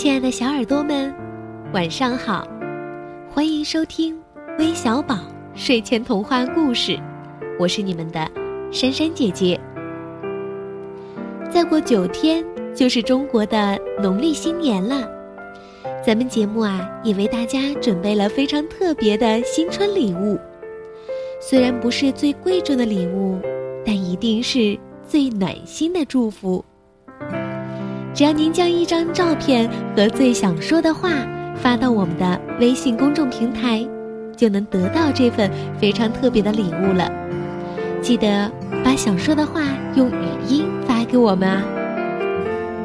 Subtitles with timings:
[0.00, 1.14] 亲爱的小耳朵们，
[1.74, 2.48] 晚上好！
[3.30, 4.18] 欢迎收听
[4.58, 5.18] 微小宝
[5.54, 6.98] 睡前童话故事，
[7.58, 8.26] 我是你们的
[8.72, 9.60] 珊珊姐姐。
[11.50, 12.42] 再过九天
[12.74, 15.06] 就是中国的农历新年了，
[16.02, 20.38] 咱们节目啊也为大家准备了非常特别的新春礼物。
[21.42, 23.38] 虽然不是最贵重的礼物，
[23.84, 26.64] 但一定是最暖心的祝福。
[28.12, 31.10] 只要您将一张照片和最想说的话
[31.54, 33.86] 发到我们的微信公众平台，
[34.36, 37.10] 就能得到这份非常特别的礼物了。
[38.02, 38.50] 记得
[38.82, 39.62] 把想说的话
[39.94, 41.62] 用语音发给我们啊！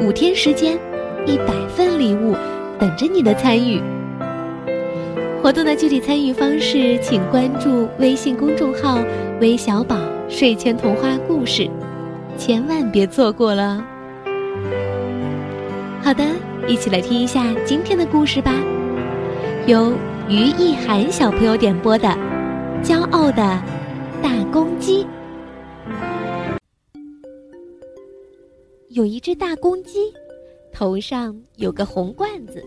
[0.00, 0.78] 五天时间，
[1.24, 2.34] 一百份礼物
[2.78, 3.80] 等着你的参与。
[5.42, 8.98] 活动的具体参与方式，请关注微信公众号
[9.40, 9.96] “微小宝
[10.28, 11.70] 睡前童话故事”，
[12.36, 13.82] 千万别错过了。
[16.06, 16.24] 好的，
[16.68, 18.54] 一起来听一下今天的故事吧。
[19.66, 19.92] 由
[20.28, 22.06] 于意涵小朋友点播的
[22.80, 23.60] 《骄傲的
[24.22, 25.04] 大公鸡》。
[28.90, 29.98] 有一只大公鸡，
[30.72, 32.64] 头上有个红冠子，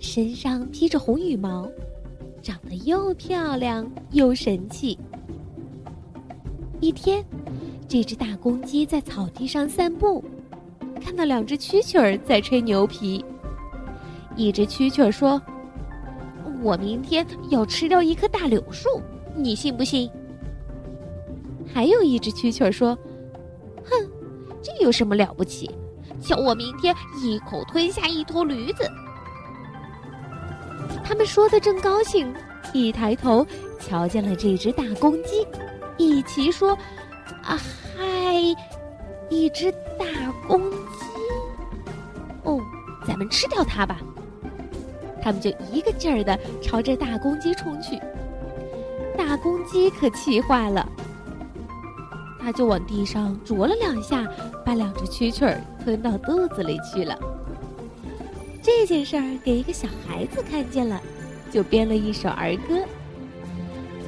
[0.00, 1.70] 身上披着红羽毛，
[2.42, 4.98] 长得又漂亮又神气。
[6.80, 7.24] 一天，
[7.86, 10.24] 这只大公鸡在草地上散步。
[11.04, 13.22] 看到两只蛐蛐儿在吹牛皮，
[14.36, 15.40] 一只蛐蛐儿说
[16.62, 18.88] ：“我明天要吃掉一棵大柳树，
[19.36, 20.10] 你信不信？”
[21.74, 22.96] 还有一只蛐蛐儿说
[23.84, 24.10] ：“哼，
[24.62, 25.70] 这有什么了不起？
[26.22, 28.90] 瞧我明天一口吞下一头驴子。”
[31.04, 32.32] 他们说的正高兴，
[32.72, 33.46] 一抬头
[33.78, 35.46] 瞧见了这只大公鸡，
[35.98, 36.72] 一齐说
[37.44, 37.60] ：“啊
[37.94, 38.04] 嗨，
[39.28, 40.06] 一只大
[40.48, 40.62] 公。”
[43.14, 44.00] 咱们吃掉它吧！
[45.22, 47.96] 他们就一个劲儿的朝着大公鸡冲去。
[49.16, 50.84] 大公鸡可气坏了，
[52.40, 54.26] 他就往地上啄了两下，
[54.66, 57.16] 把两只蛐蛐儿吞到肚子里去了。
[58.60, 61.00] 这件事儿给一个小孩子看见了，
[61.52, 62.80] 就编了一首儿歌：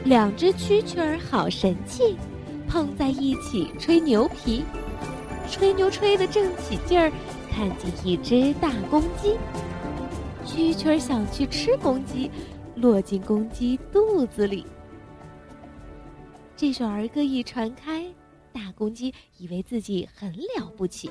[0.03, 2.17] 两只蛐蛐儿好神气，
[2.69, 4.65] 碰在一起吹牛皮，
[5.49, 7.12] 吹牛吹得正起劲儿。
[7.56, 9.39] 看见一只大公鸡，
[10.44, 12.31] 蛐蛐儿想去吃公鸡，
[12.75, 14.67] 落进公鸡肚子里。
[16.55, 18.05] 这首儿歌一传开，
[18.53, 21.11] 大公鸡以为自己很了不起，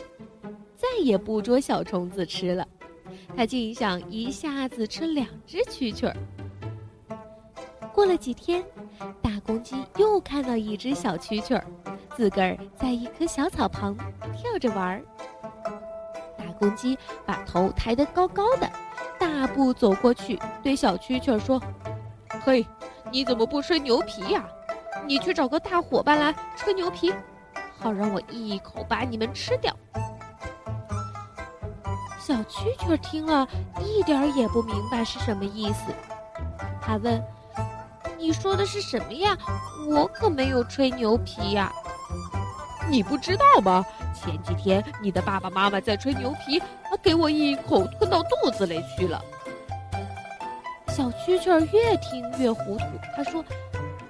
[0.76, 2.68] 再也不捉小虫子吃了。
[3.36, 6.16] 它竟想一下子吃两只蛐蛐儿。
[7.92, 8.64] 过了几天，
[9.20, 11.66] 大公鸡又看到一只小蛐蛐儿，
[12.16, 13.98] 自个儿在一棵小草旁
[14.38, 15.04] 跳着玩儿。
[16.56, 18.70] 公鸡把头抬得高高的，
[19.20, 21.62] 大步走过去，对小蛐蛐说
[22.44, 22.66] ：“嘿，
[23.12, 24.44] 你怎么不吹牛皮呀？
[25.06, 27.14] 你去找个大伙伴来吹牛皮，
[27.78, 29.76] 好让我一口把你们吃掉。”
[32.20, 33.48] 小蛐蛐听了
[33.80, 35.94] 一点儿也不明白是什么意思，
[36.82, 37.24] 他问
[38.18, 39.38] ：“你说的是什么呀？
[39.88, 41.72] 我可没有吹牛皮呀。”
[42.90, 43.86] 你不知道吗？
[44.14, 46.62] 前几天你的爸爸妈妈在吹牛皮，
[47.02, 49.22] 给我一口吞到肚子里去了。
[50.88, 52.86] 小蛐蛐儿越听越糊涂，
[53.16, 53.44] 他说：“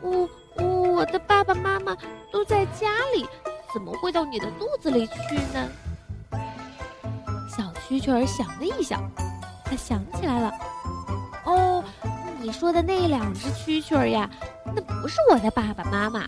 [0.02, 0.30] 我
[0.64, 1.98] 我的爸爸妈妈
[2.32, 3.28] 都在家里，
[3.74, 5.68] 怎么会到你的肚子里去呢？”
[7.50, 9.02] 小蛐蛐儿想了一想，
[9.64, 10.54] 他想起来了
[11.46, 11.84] ：“哦，
[12.40, 14.30] 你说的那两只蛐蛐儿呀，
[14.76, 16.28] 那不是我的爸爸妈妈。”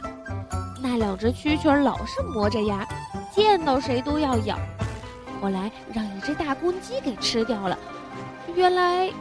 [0.81, 2.87] 那两只蛐蛐老是磨着牙，
[3.31, 4.57] 见到谁都要咬，
[5.41, 7.77] 后来让一只大公鸡给吃掉了。
[8.55, 9.11] 原来，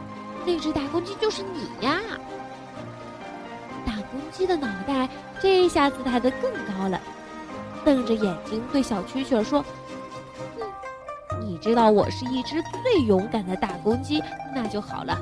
[0.45, 1.99] 那只大公鸡就是你呀！
[3.85, 5.09] 大公鸡的脑袋
[5.39, 6.99] 这下子抬得更高了，
[7.83, 9.63] 瞪着眼睛对小蛐蛐说
[10.59, 14.23] ：“哼，你知道我是一只最勇敢的大公鸡，
[14.55, 15.19] 那就好了，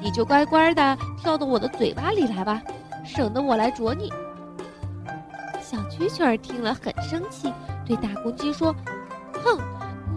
[0.00, 2.62] 你就乖乖的跳到我的嘴巴里来吧，
[3.04, 4.12] 省得我来啄你。”
[5.70, 7.52] 小蛐蛐儿听了很生气，
[7.86, 8.74] 对大公鸡说
[9.40, 9.56] ：“哼，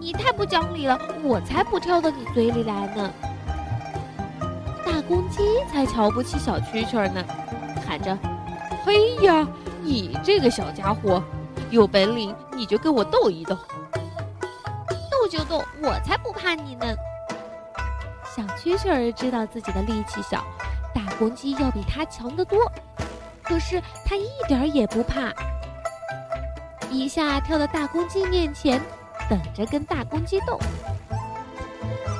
[0.00, 3.08] 你太不讲理了，我才不跳到你嘴里来呢。”
[4.84, 7.24] 大公鸡才瞧不起小蛐蛐儿呢，
[7.86, 8.18] 喊着
[8.84, 9.46] ：“嘿呀，
[9.80, 11.22] 你这个小家伙，
[11.70, 13.56] 有本领你就跟我斗一斗。”
[15.08, 16.84] 斗就斗，我才不怕你呢。
[18.24, 20.44] 小蛐蛐儿知道自己的力气小，
[20.92, 22.58] 大公鸡要比它强得多。
[23.44, 25.32] 可是他一点也不怕，
[26.90, 28.80] 一下跳到大公鸡面前，
[29.28, 30.58] 等着跟大公鸡斗。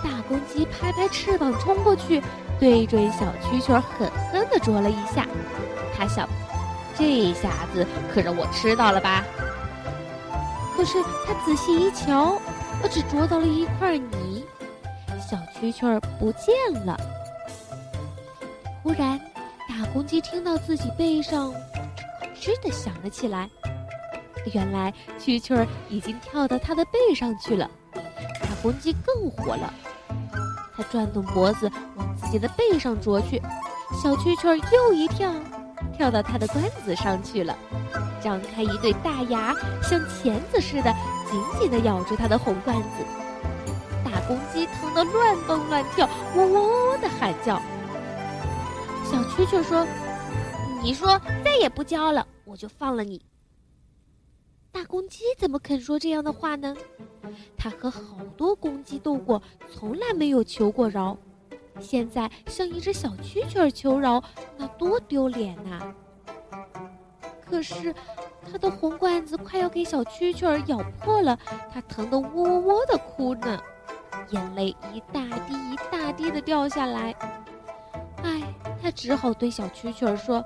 [0.02, 2.22] 大公鸡拍拍翅膀冲过去，
[2.60, 5.26] 对准小蛐蛐狠狠地啄了一下。
[5.96, 6.28] 他想，
[6.96, 9.24] 这下子可让我吃到了吧？
[10.76, 12.38] 可是他仔细一瞧，
[12.82, 14.44] 我只啄到了一块泥，
[15.18, 16.54] 小蛐蛐儿不见
[16.84, 16.98] 了。
[18.82, 19.18] 忽然，
[19.94, 21.54] 公鸡听到自己背上
[22.34, 23.48] “吱”的响了起来，
[24.52, 27.70] 原来蛐蛐儿已经跳到它的背上去了。
[27.94, 29.72] 大公鸡更火了，
[30.76, 33.40] 它转动脖子往自己的背上啄去，
[34.02, 35.32] 小蛐蛐儿又一跳，
[35.96, 37.56] 跳到它的冠子上去了，
[38.20, 40.92] 张开一对大牙，像钳子似的
[41.30, 43.04] 紧紧地咬住它的红冠子。
[44.04, 46.04] 大公鸡疼得乱蹦乱跳，
[46.34, 47.62] 喔喔喔地喊叫。
[49.04, 49.86] 小蛐蛐说
[50.82, 53.20] ：“你说再也不教了，我就放了你。”
[54.72, 56.74] 大公鸡怎么肯说这样的话呢？
[57.56, 59.40] 它和好多公鸡斗过，
[59.72, 61.16] 从来没有求过饶。
[61.80, 64.22] 现在向一只小蛐蛐求饶，
[64.56, 65.94] 那多丢脸呐！
[67.44, 67.94] 可是，
[68.50, 71.38] 它的红罐子快要给小蛐蛐咬破了，
[71.72, 73.60] 它疼得喔喔喔的哭呢，
[74.30, 77.14] 眼泪一大滴一大滴的掉下来。
[78.84, 80.44] 他只好对小蛐蛐儿说：“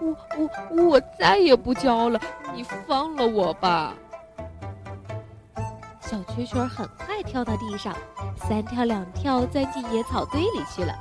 [0.00, 2.20] 我我我再也不教了，
[2.54, 3.92] 你放了我吧。”
[6.00, 7.92] 小蛐蛐儿很快跳到地上，
[8.36, 10.94] 三跳两跳钻进野草堆里去了。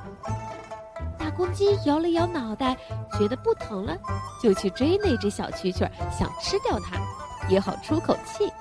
[1.19, 2.75] 大公鸡摇了摇脑袋，
[3.15, 3.95] 觉得不疼了，
[4.41, 6.97] 就去追那只小蛐蛐儿，想吃掉它，
[7.47, 8.51] 也好出口气。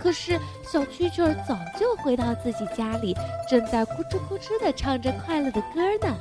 [0.00, 3.12] 可是小蛐蛐儿早就回到自己家里，
[3.50, 6.16] 正在咕吱咕吱地唱着快乐的歌呢。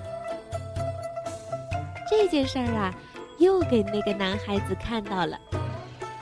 [2.09, 2.93] 这件事儿啊，
[3.37, 5.37] 又给那个男孩子看到了，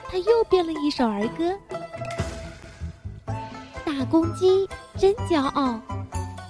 [0.08, 1.56] 他又编了一首儿歌。
[3.84, 4.68] 大公鸡
[4.98, 5.80] 真骄傲，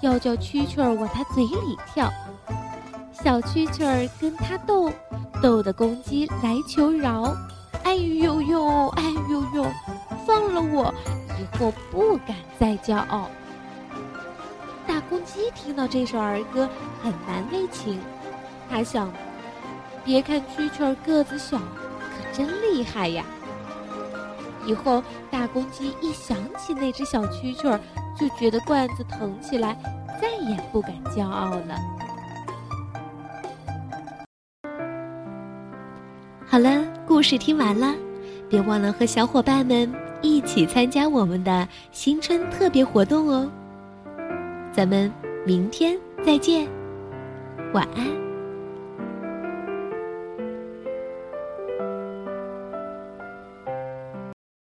[0.00, 2.10] 要叫蛐蛐儿往它嘴里跳。
[3.12, 4.90] 小蛐蛐儿跟他斗，
[5.42, 7.34] 斗得公鸡来求饶。
[7.84, 9.66] 哎呦呦，哎呦呦，
[10.26, 10.92] 放了我，
[11.38, 13.28] 以后不敢再骄傲。
[14.86, 16.68] 大公鸡听到这首儿歌，
[17.02, 18.00] 很难为情，
[18.68, 19.12] 他想。
[20.06, 23.24] 别看蛐蛐儿个子小，可真厉害呀！
[24.64, 27.80] 以后大公鸡一想起那只小蛐蛐儿，
[28.16, 29.76] 就觉得罐子疼起来，
[30.20, 31.76] 再也不敢骄傲了。
[36.46, 37.92] 好了，故事听完了，
[38.48, 39.92] 别忘了和小伙伴们
[40.22, 43.50] 一起参加我们的新春特别活动哦！
[44.72, 45.12] 咱们
[45.44, 46.68] 明天再见，
[47.72, 48.25] 晚安。